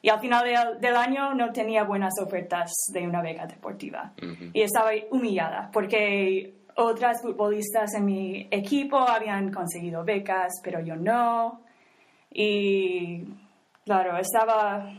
Y 0.01 0.09
al 0.09 0.19
final 0.19 0.79
del, 0.79 0.95
año 0.95 1.33
no 1.33 1.51
tenía 1.51 1.83
buenas 1.83 2.13
ofertas 2.21 2.71
de 2.93 3.07
una 3.07 3.21
beca 3.21 3.45
deportiva 3.45 4.13
y 4.53 4.61
estaba 4.61 4.91
humillada 5.09 5.69
porque 5.71 6.61
otras 6.75 7.21
futbolistas 7.21 7.93
en 7.95 8.05
mi 8.05 8.47
equipo 8.51 8.97
habían 8.97 9.51
conseguido 9.51 10.03
becas, 10.03 10.61
pero 10.63 10.79
yo 10.79 10.95
no. 10.95 11.61
Y 12.31 13.23
claro, 13.85 14.17
estaba 14.17 14.93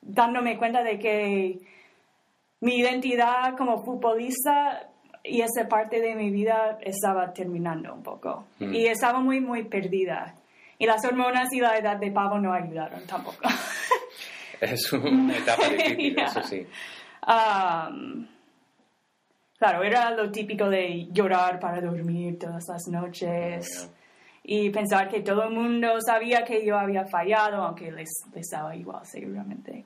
dándome 0.00 0.56
cuenta 0.56 0.82
de 0.82 0.98
que 0.98 1.58
mi 2.60 2.76
identidad 2.76 3.56
como 3.56 3.84
futbolista 3.84 4.88
y 5.24 5.40
esa 5.40 5.68
parte 5.68 6.00
de 6.00 6.14
mi 6.14 6.30
vida 6.30 6.78
estaba 6.80 7.32
terminando 7.32 7.92
un 7.92 8.02
poco. 8.02 8.46
Mm. 8.58 8.74
Y 8.74 8.86
estaba 8.86 9.20
muy, 9.20 9.40
muy 9.40 9.64
perdida. 9.64 10.34
Y 10.78 10.86
las 10.86 11.04
hormonas 11.04 11.52
y 11.52 11.60
la 11.60 11.76
edad 11.76 11.96
de 11.96 12.10
pavo 12.10 12.38
no 12.38 12.52
ayudaron 12.52 13.04
tampoco. 13.06 13.38
es 14.60 14.92
una 14.92 15.36
etapa 15.36 15.68
difícil, 15.68 16.18
eso 16.18 16.42
sí. 16.42 16.66
Um, 17.26 18.26
Claro, 19.58 19.82
era 19.82 20.12
lo 20.12 20.30
típico 20.30 20.70
de 20.70 21.08
llorar 21.10 21.58
para 21.58 21.80
dormir 21.80 22.38
todas 22.38 22.64
las 22.68 22.86
noches 22.86 23.90
y 24.44 24.70
pensar 24.70 25.08
que 25.08 25.20
todo 25.20 25.42
el 25.42 25.50
mundo 25.50 26.00
sabía 26.00 26.44
que 26.44 26.64
yo 26.64 26.78
había 26.78 27.04
fallado, 27.06 27.62
aunque 27.62 27.90
les, 27.90 28.08
les 28.32 28.48
daba 28.50 28.76
igual 28.76 29.04
seguramente. 29.04 29.84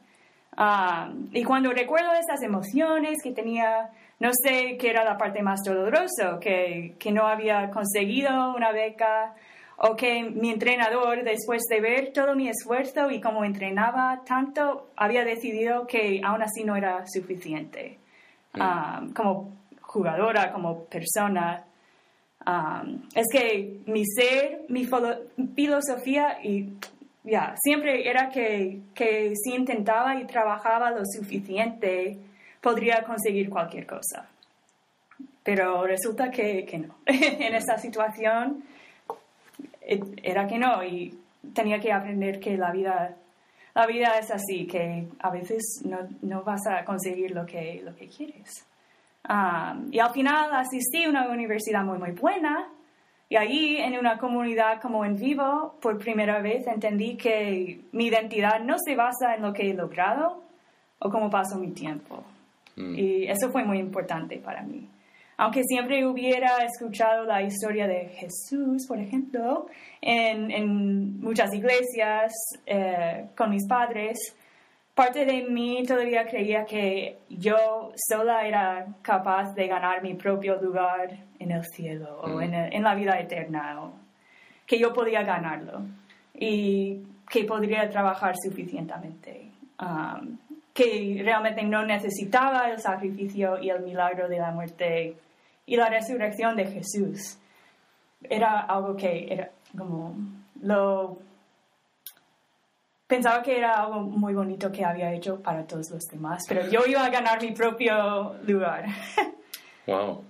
Ah, 0.59 1.11
y 1.33 1.43
cuando 1.43 1.73
recuerdo 1.73 2.13
esas 2.13 2.43
emociones 2.43 3.23
que 3.23 3.33
tenía, 3.33 3.89
no 4.21 4.31
sé 4.35 4.77
qué 4.79 4.91
era 4.91 5.05
la 5.05 5.17
parte 5.17 5.43
más 5.43 5.61
dolorosa, 5.65 6.39
que, 6.39 6.95
que 6.99 7.11
no 7.11 7.27
había 7.27 7.71
conseguido 7.71 8.55
una 8.55 8.73
beca 8.73 9.35
o 9.77 9.97
que 9.97 10.23
mi 10.23 10.51
entrenador, 10.51 11.25
después 11.25 11.63
de 11.69 11.81
ver 11.81 12.13
todo 12.13 12.35
mi 12.35 12.49
esfuerzo 12.49 13.11
y 13.11 13.21
cómo 13.21 13.45
entrenaba 13.45 14.23
tanto, 14.27 14.91
había 14.97 15.25
decidido 15.25 15.87
que 15.87 16.21
aún 16.25 16.43
así 16.43 16.65
no 16.65 16.77
era 16.77 17.05
suficiente. 17.07 17.99
Ah, 18.55 19.03
como 19.15 19.57
jugadora, 19.81 20.53
como 20.53 20.85
persona. 20.85 21.65
Um, 22.45 23.03
es 23.15 23.27
que 23.31 23.83
mi 23.87 24.05
ser, 24.05 24.63
mi 24.69 24.89
filosofía 25.55 26.39
y 26.43 26.73
ya, 27.25 27.55
siempre 27.63 28.09
era 28.09 28.31
que, 28.31 28.81
que 28.95 29.33
si 29.37 29.55
intentaba 29.55 30.17
y 30.17 30.27
trabajaba 30.27 30.91
lo 30.91 31.03
suficiente, 31.05 32.19
podría 32.61 33.05
conseguir 33.05 33.49
cualquier 33.49 33.87
cosa. 33.87 34.29
Pero 35.45 35.87
resulta 35.87 36.31
que, 36.31 36.65
que 36.65 36.79
no. 36.79 36.97
en 37.07 37.55
esa 37.55 37.79
situación 37.79 38.65
era 40.23 40.47
que 40.47 40.59
no 40.59 40.83
y 40.85 41.19
tenía 41.55 41.81
que 41.81 41.93
aprender 41.93 42.41
que 42.41 42.57
la 42.57 42.71
vida, 42.71 43.17
la 43.75 43.87
vida 43.87 44.19
es 44.19 44.31
así, 44.31 44.67
que 44.67 45.09
a 45.19 45.31
veces 45.31 45.83
no, 45.85 45.99
no 46.23 46.43
vas 46.43 46.67
a 46.67 46.85
conseguir 46.85 47.33
lo 47.33 47.45
que, 47.47 47.83
lo 47.85 47.95
que 47.95 48.09
quieres 48.09 48.67
y 49.91 49.99
al 49.99 50.13
final 50.13 50.53
asistí 50.53 51.05
a 51.05 51.09
una 51.09 51.29
universidad 51.29 51.85
muy, 51.85 51.99
muy 51.99 52.11
buena 52.11 52.69
Y 53.29 53.37
allí, 53.37 53.77
en 53.77 53.97
una 53.97 54.19
comunidad 54.19 54.81
como 54.81 55.05
en 55.05 55.17
vivo, 55.17 55.77
por 55.81 55.99
primera 55.99 56.43
vez 56.43 56.67
entendí 56.67 57.17
que 57.17 57.81
mi 57.93 58.07
identidad 58.07 58.61
no 58.61 58.77
se 58.85 58.95
basa 58.97 59.37
en 59.37 59.43
lo 59.43 59.53
que 59.53 59.71
he 59.71 59.75
logrado 59.75 60.43
o 60.99 61.09
cómo 61.09 61.31
paso 61.31 61.57
mi 61.57 61.71
tiempo. 61.71 62.25
Mm. 62.77 62.95
Y 62.95 63.27
eso 63.29 63.51
fue 63.51 63.65
muy 63.65 63.79
importante 63.79 64.39
para 64.39 64.63
mí. 64.63 64.89
Aunque 65.43 65.65
siempre 65.65 66.07
hubiera 66.07 66.59
escuchado 66.59 67.25
la 67.25 67.43
historia 67.43 67.89
de 67.89 68.11
Jesús, 68.11 68.87
por 68.87 69.01
ejemplo, 69.01 69.67
en, 70.01 70.53
en 70.53 71.19
muchas 71.21 71.53
iglesias 71.53 72.33
eh, 72.65 73.27
con 73.37 73.51
mis 73.51 73.67
padres, 73.67 74.37
parte 74.95 75.27
de 75.27 75.43
mí 75.43 75.83
todavía 75.85 76.25
creía 76.27 76.65
que 76.65 77.19
yo 77.29 77.91
sola 78.09 78.47
era 78.47 78.87
capaz 79.03 79.53
de 79.55 79.67
ganar 79.67 80.01
mi 80.01 80.15
propio 80.15 80.63
lugar 80.63 81.11
en 81.41 81.51
el 81.51 81.65
cielo 81.65 82.21
o 82.23 82.29
mm. 82.37 82.43
en, 82.43 82.55
en, 82.55 82.83
la 82.85 82.95
vida 82.95 83.19
eterna, 83.19 83.83
o 83.83 83.95
que 84.65 84.79
yo 84.79 84.93
podía 84.93 85.25
ganarlo 85.25 85.83
y 86.35 87.03
que 87.29 87.43
podría 87.43 87.91
trabajar 87.91 88.37
suficientemente, 88.41 89.51
um, 89.81 90.39
que 90.73 91.21
realmente 91.25 91.65
no 91.65 91.85
necesitaba 91.85 92.71
el 92.71 92.79
sacrificio 92.79 93.59
y 93.61 93.71
el 93.71 93.81
milagro 93.81 94.29
de 94.29 94.39
la 94.39 94.53
muerte 94.53 95.17
y 95.67 95.77
la 95.77 95.89
resurrección 95.89 96.57
de 96.57 96.67
Jesús. 96.67 97.39
Era 98.23 98.61
algo 98.61 98.97
que 98.97 99.33
era 99.33 99.51
como 99.77 100.15
lo 100.61 101.19
pensaba 103.07 103.43
que 103.43 103.59
era 103.59 103.75
algo 103.75 104.01
muy 104.01 104.33
bonito 104.33 104.71
que 104.73 104.85
había 104.85 105.13
hecho 105.13 105.41
para 105.43 105.67
todos 105.67 105.91
los 105.91 106.05
demás, 106.07 106.45
pero 106.49 106.67
yo 106.69 106.81
iba 106.87 107.05
a 107.05 107.11
ganar 107.11 107.43
mi 107.43 107.53
propio 107.53 108.35
lugar. 108.47 108.87
Wow. 109.85 110.25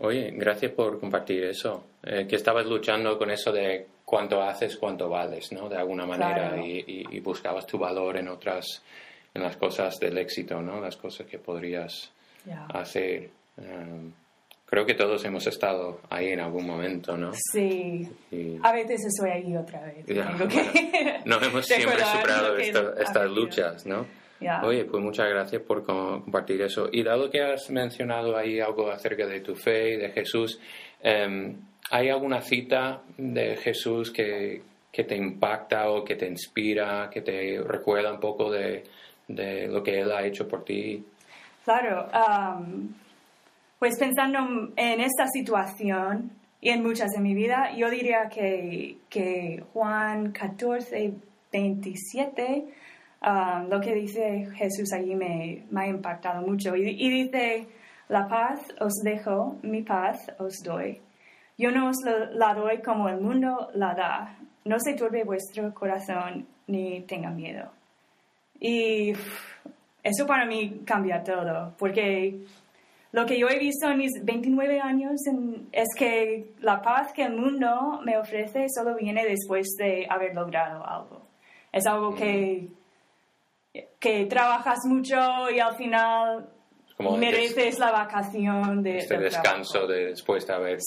Oye, 0.00 0.32
gracias 0.32 0.70
por 0.72 1.00
compartir 1.00 1.44
eso. 1.44 1.84
Eh, 2.02 2.26
que 2.28 2.36
estabas 2.36 2.66
luchando 2.66 3.16
con 3.16 3.30
eso 3.30 3.50
de 3.50 3.86
cuánto 4.04 4.42
haces, 4.42 4.76
cuánto 4.76 5.08
vales, 5.08 5.50
¿no? 5.52 5.68
De 5.68 5.76
alguna 5.76 6.04
manera 6.04 6.56
y, 6.58 7.18
buscabas 7.20 7.66
tu 7.66 7.78
valor 7.78 8.18
en 8.18 8.28
otras, 8.28 8.82
en 9.32 9.42
las 9.42 9.56
cosas 9.56 9.98
del 9.98 10.18
éxito, 10.18 10.60
¿no? 10.60 10.78
Las 10.78 10.96
cosas 10.98 11.26
que 11.26 11.38
podrías 11.38 12.12
hacer. 12.74 13.30
Um, 13.56 14.12
creo 14.72 14.86
que 14.86 14.94
todos 14.94 15.22
hemos 15.26 15.46
estado 15.46 16.00
ahí 16.08 16.28
en 16.28 16.40
algún 16.40 16.66
momento, 16.66 17.14
¿no? 17.14 17.32
Sí. 17.34 18.08
A 18.62 18.72
veces 18.72 19.04
estoy 19.04 19.30
ahí 19.30 19.54
otra 19.54 19.84
vez. 19.84 20.06
no 21.26 21.42
hemos 21.42 21.66
siempre 21.66 22.02
superado 22.02 22.56
estas 22.56 23.30
luchas, 23.30 23.84
¿no? 23.84 24.06
Oye, 24.62 24.86
pues 24.86 25.04
muchas 25.04 25.28
gracias 25.28 25.60
por 25.60 25.84
compartir 25.84 26.62
eso. 26.62 26.88
Y 26.90 27.02
dado 27.02 27.28
que 27.28 27.42
has 27.42 27.68
mencionado 27.68 28.34
ahí 28.34 28.60
algo 28.60 28.90
acerca 28.90 29.26
de 29.26 29.40
tu 29.40 29.54
fe 29.54 29.92
y 29.92 29.96
de 29.98 30.08
Jesús, 30.08 30.58
em, 31.02 31.54
¿hay 31.90 32.08
alguna 32.08 32.40
cita 32.40 33.02
de 33.18 33.58
Jesús 33.58 34.10
que, 34.10 34.62
que, 34.90 35.04
te 35.04 35.16
impacta 35.16 35.90
o 35.90 36.02
que 36.02 36.16
te 36.16 36.26
inspira, 36.26 37.10
que 37.12 37.20
te 37.20 37.62
recuerda 37.62 38.10
un 38.10 38.20
poco 38.20 38.50
de, 38.50 38.84
de 39.28 39.68
lo 39.68 39.82
que 39.82 40.00
Él 40.00 40.10
ha 40.10 40.24
hecho 40.24 40.48
por 40.48 40.64
ti? 40.64 41.04
Claro. 41.62 42.08
Um, 42.08 43.02
pues 43.82 43.98
pensando 43.98 44.38
en 44.76 45.00
esta 45.00 45.26
situación 45.26 46.30
y 46.60 46.68
en 46.68 46.84
muchas 46.84 47.10
de 47.10 47.20
mi 47.20 47.34
vida, 47.34 47.74
yo 47.76 47.90
diría 47.90 48.28
que, 48.28 48.98
que 49.10 49.64
Juan 49.72 50.30
14, 50.30 51.12
27, 51.52 52.64
um, 53.26 53.68
lo 53.68 53.80
que 53.80 53.92
dice 53.92 54.46
Jesús 54.54 54.92
allí 54.92 55.16
me, 55.16 55.64
me 55.72 55.80
ha 55.80 55.88
impactado 55.88 56.46
mucho. 56.46 56.76
Y, 56.76 56.90
y, 56.90 57.24
dice, 57.24 57.66
la 58.08 58.28
paz 58.28 58.60
os 58.78 58.92
dejo, 59.02 59.56
mi 59.62 59.82
paz 59.82 60.30
os 60.38 60.62
doy. 60.62 61.00
Yo 61.58 61.72
no 61.72 61.88
os 61.88 61.96
la 62.04 62.54
doy 62.54 62.82
como 62.82 63.08
el 63.08 63.20
mundo 63.20 63.68
la 63.74 63.94
da. 63.94 64.38
No 64.64 64.78
se 64.78 64.94
turbe 64.94 65.24
vuestro 65.24 65.74
corazón 65.74 66.46
ni 66.68 67.00
tenga 67.00 67.30
miedo. 67.30 67.72
Y 68.60 69.12
eso 70.04 70.24
para 70.24 70.46
mí 70.46 70.82
cambia 70.84 71.24
todo, 71.24 71.74
porque 71.76 72.44
lo 73.12 73.26
que 73.26 73.38
yo 73.38 73.48
he 73.48 73.58
visto 73.58 73.90
en 73.90 73.98
mis 73.98 74.24
29 74.24 74.80
años 74.80 75.20
es 75.70 75.88
que 75.96 76.54
la 76.60 76.80
paz 76.80 77.12
que 77.12 77.22
el 77.22 77.36
mundo 77.36 78.00
me 78.04 78.16
ofrece 78.16 78.66
solo 78.74 78.96
viene 78.96 79.24
después 79.26 79.68
de 79.78 80.06
haber 80.08 80.34
logrado 80.34 80.84
algo. 80.86 81.22
Es 81.70 81.86
algo 81.86 82.14
que, 82.14 82.68
que 84.00 84.24
trabajas 84.26 84.78
mucho 84.86 85.16
y 85.54 85.60
al 85.60 85.76
final 85.76 86.48
mereces 86.98 87.78
la 87.78 87.92
vacación 87.92 88.82
de 88.82 88.98
este 88.98 89.18
descanso 89.18 89.86
de 89.86 90.06
después 90.06 90.46
de 90.46 90.54
haber 90.54 90.78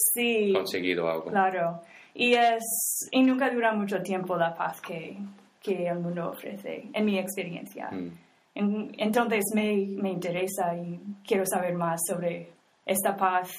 conseguido 0.52 1.08
algo. 1.08 1.26
Claro. 1.26 1.82
Y, 2.12 2.34
es, 2.34 3.08
y 3.12 3.22
nunca 3.22 3.50
dura 3.50 3.72
mucho 3.72 4.02
tiempo 4.02 4.36
la 4.36 4.52
paz 4.52 4.80
que, 4.80 5.16
que 5.62 5.86
el 5.86 6.00
mundo 6.00 6.30
ofrece, 6.30 6.88
en 6.92 7.04
mi 7.04 7.18
experiencia. 7.18 7.88
Mm. 7.92 8.25
Entonces 8.56 9.44
me, 9.54 9.86
me, 9.86 10.10
interesa 10.10 10.74
y 10.74 10.98
quiero 11.26 11.44
saber 11.44 11.74
más 11.74 12.00
sobre 12.08 12.48
esta 12.86 13.14
paz 13.14 13.50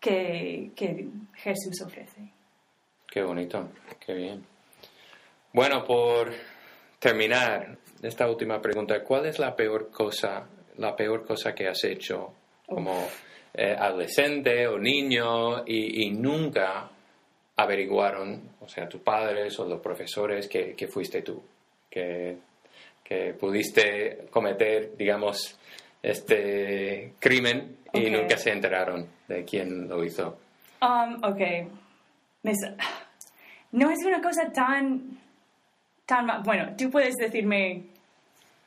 que, 0.00 0.70
que 0.74 1.08
Jesús 1.34 1.82
ofrece. 1.84 2.32
Qué 3.06 3.22
bonito, 3.22 3.68
qué 4.04 4.14
bien. 4.14 4.44
Bueno, 5.52 5.84
por 5.84 6.32
terminar 6.98 7.76
esta 8.02 8.30
última 8.30 8.62
pregunta, 8.62 9.04
¿cuál 9.04 9.26
es 9.26 9.38
la 9.38 9.54
peor 9.54 9.90
cosa, 9.90 10.48
la 10.78 10.96
peor 10.96 11.26
cosa 11.26 11.54
que 11.54 11.68
has 11.68 11.84
hecho 11.84 12.32
como 12.66 13.08
eh, 13.52 13.76
adolescente 13.78 14.66
o 14.68 14.78
niño 14.78 15.66
y, 15.66 16.06
y, 16.06 16.10
nunca 16.12 16.88
averiguaron, 17.56 18.52
o 18.60 18.68
sea, 18.68 18.88
tus 18.88 19.02
padres 19.02 19.58
o 19.58 19.66
los 19.66 19.80
profesores 19.80 20.48
que, 20.48 20.74
que 20.74 20.88
fuiste 20.88 21.20
tú? 21.20 21.42
Que 21.90 22.38
que 23.10 23.34
pudiste 23.34 24.28
cometer, 24.30 24.96
digamos, 24.96 25.58
este 26.00 27.14
crimen 27.18 27.78
y 27.92 28.08
nunca 28.08 28.36
se 28.36 28.52
enteraron 28.52 29.04
de 29.26 29.44
quién 29.44 29.88
lo 29.88 30.04
hizo. 30.04 30.38
Um, 30.80 31.16
ok. 31.24 31.40
No 33.72 33.90
es 33.90 34.04
una 34.06 34.22
cosa 34.22 34.52
tan, 34.52 35.18
tan... 36.06 36.42
Bueno, 36.44 36.76
tú 36.78 36.88
puedes 36.88 37.16
decirme 37.16 37.82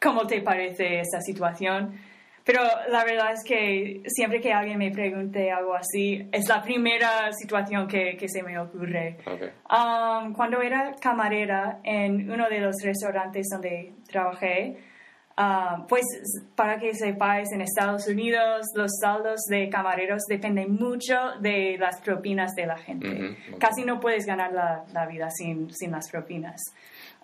cómo 0.02 0.28
te 0.28 0.42
parece 0.42 1.00
esa 1.00 1.22
situación 1.22 1.98
pero 2.44 2.62
la 2.90 3.06
verdad 3.06 3.32
es 3.32 3.44
que 3.44 4.04
siempre 4.08 4.42
que 4.42 4.52
alguien 4.52 4.78
me 4.78 4.92
pregunte 4.92 5.50
algo 5.52 5.76
así, 5.76 6.28
es 6.32 6.48
la 6.50 6.62
primera 6.62 7.32
situación 7.32 7.88
que, 7.88 8.18
que 8.18 8.28
se 8.28 8.44
me 8.44 8.60
ocurre. 8.60 9.18
Um, 9.26 10.34
cuando 10.34 10.62
era 10.62 10.94
camarera 11.00 11.80
en 11.84 12.30
uno 12.30 12.50
de 12.50 12.60
los 12.60 12.76
restaurantes 12.84 13.48
donde 13.50 13.94
trabajé, 14.12 14.78
uh, 15.38 15.88
pues 15.88 16.04
para 16.54 16.78
que 16.80 16.94
sepáis, 16.94 17.50
en 17.54 17.62
Estados 17.62 18.08
Unidos 18.08 18.66
los 18.76 18.92
saldos 19.00 19.40
de 19.48 19.70
camareros 19.70 20.24
dependen 20.28 20.76
mucho 20.76 21.16
de 21.40 21.78
las 21.80 22.02
propinas 22.02 22.54
de 22.56 22.66
la 22.66 22.78
gente. 22.78 23.38
Casi 23.58 23.86
no 23.86 24.02
puedes 24.02 24.26
ganar 24.26 24.52
la, 24.52 24.84
la 24.92 25.06
vida 25.06 25.30
sin, 25.30 25.74
sin, 25.74 25.92
las 25.92 26.10
propinas. 26.12 26.62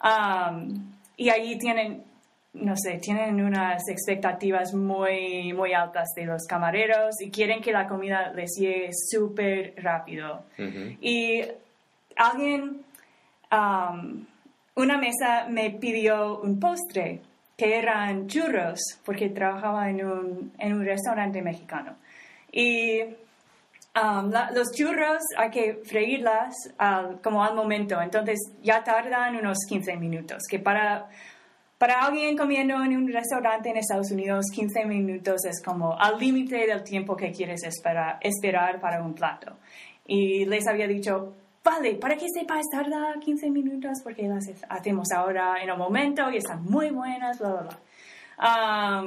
Um, 0.01 0.93
y 1.17 1.29
allí 1.29 1.57
tienen 1.57 2.05
no 2.53 2.75
sé, 2.75 2.97
tienen 2.97 3.41
unas 3.41 3.87
expectativas 3.87 4.73
muy, 4.73 5.53
muy 5.53 5.73
altas 5.73 6.09
de 6.15 6.25
los 6.25 6.45
camareros 6.47 7.21
y 7.21 7.29
quieren 7.29 7.61
que 7.61 7.71
la 7.71 7.87
comida 7.87 8.31
les 8.33 8.55
llegue 8.59 8.89
súper 8.91 9.73
rápido. 9.77 10.43
Y 10.99 11.43
alguien, 12.15 12.81
um, 13.51 14.25
una 14.75 14.97
mesa 14.97 15.45
me 15.47 15.71
pidió 15.71 16.39
un 16.41 16.59
postre, 16.59 17.21
que 17.55 17.77
eran 17.77 18.27
churros, 18.27 18.79
porque 19.05 19.29
trabajaba 19.29 19.89
en 19.89 20.05
un, 20.05 20.53
en 20.57 20.73
un 20.73 20.85
restaurante 20.85 21.41
mexicano. 21.41 21.97
Y 22.51 23.01
um, 23.03 24.31
los 24.53 24.71
churros 24.73 25.21
hay 25.37 25.51
que 25.51 25.81
freírlas 25.83 26.55
como 27.21 27.43
al 27.43 27.55
momento, 27.55 28.01
entonces 28.01 28.39
ya 28.63 28.83
tardan 28.83 29.35
unos 29.35 29.57
15 29.67 29.97
minutos, 29.97 30.43
que 30.49 30.57
para 30.57 31.09
para 31.79 32.01
alguien 32.01 32.37
comiendo 32.37 32.75
en 32.83 32.97
un 32.97 33.07
restaurante 33.07 33.69
en 33.69 33.77
Estados 33.77 34.11
Unidos, 34.11 34.47
15 34.53 34.83
minutos 34.85 35.45
es 35.45 35.63
como 35.63 35.97
al 35.97 36.19
límite 36.19 36.67
del 36.67 36.83
tiempo 36.83 37.15
que 37.15 37.31
quieres 37.31 37.63
esperar, 37.63 38.17
esperar 38.19 38.81
para 38.81 39.01
un 39.01 39.13
plato. 39.13 39.55
Y 40.05 40.43
les 40.45 40.67
había 40.67 40.87
dicho, 40.87 41.33
vale, 41.63 41.95
para 41.95 42.17
que 42.17 42.27
sepas, 42.27 42.65
tarda 42.69 43.15
15 43.21 43.49
minutos 43.49 43.99
porque 44.03 44.27
las 44.27 44.43
hacemos 44.67 45.07
ahora 45.15 45.63
en 45.63 45.71
un 45.71 45.77
momento 45.77 46.29
y 46.29 46.37
están 46.37 46.65
muy 46.65 46.89
buenas, 46.89 47.39
bla, 47.39 47.49
bla, 47.49 47.61
bla. 47.61 49.03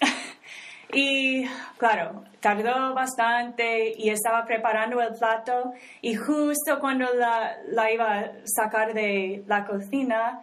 y 0.92 1.44
claro, 1.76 2.24
tardó 2.40 2.94
bastante 2.94 3.94
y 3.96 4.10
estaba 4.10 4.44
preparando 4.44 5.00
el 5.00 5.14
plato 5.14 5.72
y 6.02 6.16
justo 6.16 6.80
cuando 6.80 7.14
la, 7.14 7.58
la 7.68 7.92
iba 7.92 8.18
a 8.18 8.32
sacar 8.44 8.92
de 8.92 9.44
la 9.46 9.64
cocina, 9.64 10.42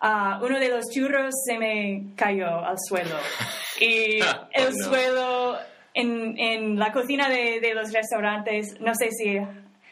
Ah, 0.00 0.40
uno 0.42 0.58
de 0.58 0.68
los 0.68 0.90
churros 0.90 1.34
se 1.44 1.58
me 1.58 2.12
cayó 2.16 2.64
al 2.64 2.76
suelo. 2.78 3.16
Y 3.78 4.22
oh, 4.22 4.48
el 4.54 4.72
suelo 4.74 5.58
en, 5.92 6.38
en, 6.38 6.78
la 6.78 6.92
cocina 6.92 7.28
de, 7.28 7.60
de, 7.60 7.74
los 7.74 7.92
restaurantes, 7.92 8.80
no 8.80 8.94
sé 8.94 9.10
si 9.10 9.38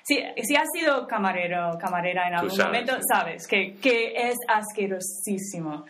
si, 0.04 0.22
si 0.42 0.54
has 0.54 0.68
sido 0.72 1.06
camarero 1.06 1.78
camarera 1.78 2.28
en 2.28 2.34
algún 2.34 2.56
momento, 2.58 2.94
sabes 3.08 3.46
que, 3.46 3.74
que 3.76 4.12
es 4.14 4.36
asquerosísimo. 4.46 5.86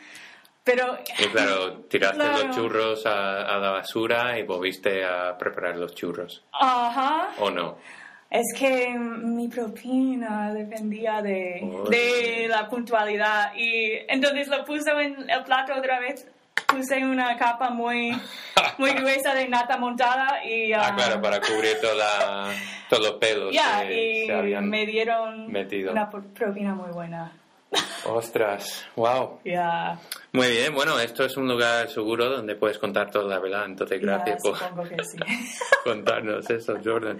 Pero, 0.62 0.98
y 1.18 1.26
claro, 1.26 1.80
tiraste 1.90 2.24
los 2.24 2.56
churros 2.56 3.04
a, 3.06 3.58
la 3.58 3.70
basura 3.70 4.38
y 4.38 4.44
volviste 4.44 5.04
a 5.04 5.36
preparar 5.36 5.76
los 5.76 5.94
churros. 5.94 6.42
Ajá. 6.52 7.30
¿O 7.38 7.50
no? 7.50 7.76
Es 8.34 8.52
que 8.58 8.98
mi 8.98 9.46
propina 9.46 10.52
dependía 10.52 11.22
de, 11.22 11.62
de 11.88 12.48
la 12.48 12.68
puntualidad 12.68 13.54
y 13.54 13.92
entonces 14.08 14.48
lo 14.48 14.64
puse 14.64 14.90
en 14.90 15.30
el 15.30 15.44
plato 15.44 15.72
otra 15.72 16.00
vez 16.00 16.26
puse 16.66 17.04
una 17.04 17.36
capa 17.36 17.70
muy, 17.70 18.10
muy 18.78 18.90
gruesa 18.90 19.34
de 19.34 19.46
nata 19.46 19.76
montada 19.76 20.44
y... 20.44 20.72
ah, 20.72 20.88
um, 20.90 20.96
claro, 20.96 21.22
para 21.22 21.40
cubrir 21.40 21.80
toda, 21.80 22.50
todos 22.90 23.04
los 23.04 23.12
pelos 23.20 23.54
Ya, 23.54 23.84
y 23.88 24.26
me 24.62 24.84
dieron 24.84 25.54
una 25.90 26.10
propina 26.10 26.74
muy 26.74 26.90
buena. 26.90 27.32
Ostras, 28.04 28.84
wow. 28.96 29.38
Muy 30.32 30.50
bien, 30.50 30.74
bueno, 30.74 30.98
esto 30.98 31.24
es 31.24 31.36
un 31.36 31.46
lugar 31.46 31.88
seguro 31.88 32.28
donde 32.30 32.56
puedes 32.56 32.78
contar 32.78 33.12
toda 33.12 33.28
la 33.28 33.38
verdad, 33.38 33.66
entonces 33.66 34.00
gracias 34.00 34.42
por 34.42 34.56
contarnos 35.84 36.50
eso, 36.50 36.78
Jordan. 36.84 37.18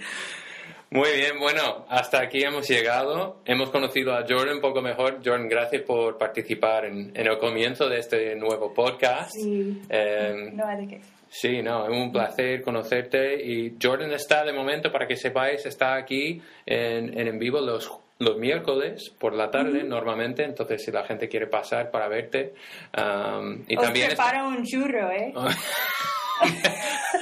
Muy 0.94 1.10
bien, 1.16 1.40
bueno, 1.40 1.84
hasta 1.88 2.20
aquí 2.20 2.44
hemos 2.44 2.68
llegado. 2.68 3.38
Hemos 3.44 3.70
conocido 3.70 4.14
a 4.14 4.20
Jordan 4.20 4.54
un 4.54 4.60
poco 4.60 4.80
mejor. 4.80 5.16
Jordan, 5.24 5.48
gracias 5.48 5.82
por 5.82 6.16
participar 6.16 6.84
en, 6.84 7.10
el 7.16 7.36
comienzo 7.38 7.88
de 7.88 7.98
este 7.98 8.36
nuevo 8.36 8.72
podcast. 8.72 9.32
Sí, 9.32 9.82
em, 9.88 10.54
no 10.54 10.64
hay 10.64 10.86
de 10.86 10.88
qué. 10.94 11.00
Sí, 11.28 11.62
no, 11.62 11.86
es 11.86 11.90
un 11.90 12.12
placer 12.12 12.62
conocerte. 12.62 13.44
Y 13.44 13.76
Jordan 13.82 14.12
está, 14.12 14.44
de 14.44 14.52
momento, 14.52 14.92
para 14.92 15.08
que 15.08 15.16
sepáis, 15.16 15.66
está 15.66 15.96
aquí 15.96 16.40
en, 16.64 17.18
en, 17.18 17.40
vivo 17.40 17.60
los, 17.60 17.90
los 18.20 18.38
miércoles 18.38 19.12
por 19.18 19.34
la 19.34 19.50
tarde, 19.50 19.82
normalmente. 19.82 20.44
Entonces, 20.44 20.84
si 20.84 20.92
la 20.92 21.02
gente 21.02 21.28
quiere 21.28 21.48
pasar 21.48 21.90
para 21.90 22.06
verte. 22.06 22.54
Um, 22.96 23.64
y 23.66 23.76
Os 23.76 23.82
también 23.82 24.06
prepara 24.06 24.46
un 24.46 24.64
churro, 24.64 25.10
¿eh? 25.10 25.32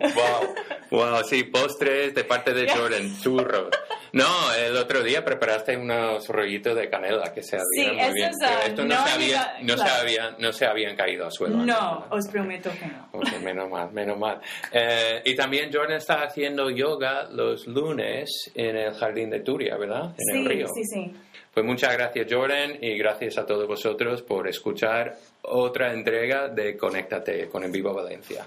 wow, 0.00 0.54
wow, 0.90 1.22
sí, 1.24 1.44
postres 1.44 2.14
de 2.14 2.24
parte 2.24 2.52
de 2.52 2.68
Jordan, 2.68 3.18
churros. 3.22 3.68
No, 4.12 4.52
el 4.54 4.76
otro 4.76 5.02
día 5.02 5.24
preparaste 5.24 5.76
unos 5.76 6.26
rollitos 6.28 6.76
de 6.76 6.90
canela 6.90 7.32
que 7.32 7.42
se 7.42 7.56
habían 7.56 7.96
muy 7.96 8.14
bien. 8.14 8.30
esto 8.66 8.84
no, 8.84 9.06
se, 9.06 9.12
había, 9.12 9.56
no, 9.62 9.76
se 9.76 10.18
no 10.38 10.52
se 10.52 10.66
habían 10.66 10.96
caído 10.96 11.26
al 11.26 11.32
suelo. 11.32 11.58
No, 11.58 12.06
os 12.10 12.26
prometo 12.26 12.70
que 12.72 12.86
no. 12.86 13.40
menos 13.40 13.70
mal, 13.70 13.92
menos 13.92 14.18
mal. 14.18 14.40
Eh, 14.72 15.22
y 15.24 15.36
también 15.36 15.70
Jordan 15.72 15.98
está 15.98 16.22
haciendo 16.22 16.70
yoga 16.70 17.28
los 17.30 17.66
lunes 17.68 18.50
en 18.54 18.76
el 18.76 18.94
jardín 18.94 19.30
de 19.30 19.40
Turia, 19.40 19.76
¿verdad? 19.76 20.14
En 20.18 20.34
sí, 20.34 20.40
el 20.40 20.44
río. 20.44 20.66
Sí, 20.74 20.84
sí. 20.84 21.14
Pues 21.54 21.66
muchas 21.66 21.92
gracias 21.92 22.26
Jordan 22.30 22.78
y 22.80 22.96
gracias 22.96 23.38
a 23.38 23.46
todos 23.46 23.66
vosotros 23.66 24.22
por 24.22 24.48
escuchar 24.48 25.16
otra 25.42 25.92
entrega 25.92 26.48
de 26.48 26.76
Conéctate 26.76 27.48
con 27.48 27.64
En 27.64 27.72
Vivo 27.72 27.92
Valencia. 27.92 28.46